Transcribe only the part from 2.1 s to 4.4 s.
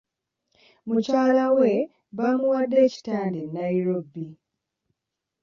bamuwadde ekitanda e Nairobi.